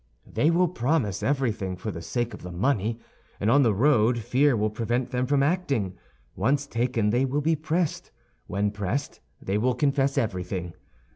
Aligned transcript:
"They 0.25 0.49
will 0.49 0.67
promise 0.67 1.21
everything 1.21 1.75
for 1.77 1.91
the 1.91 2.01
sake 2.01 2.33
of 2.33 2.41
the 2.41 2.51
money, 2.51 2.99
and 3.39 3.51
on 3.51 3.61
the 3.61 3.71
road 3.75 4.17
fear 4.17 4.57
will 4.57 4.71
prevent 4.71 5.11
them 5.11 5.27
from 5.27 5.43
acting. 5.43 5.95
Once 6.35 6.65
taken, 6.65 7.11
they 7.11 7.23
will 7.23 7.39
be 7.41 7.55
pressed; 7.55 8.09
when 8.47 8.71
pressed, 8.71 9.19
they 9.39 9.59
will 9.59 9.75
confess 9.75 10.17
everything. 10.17 10.73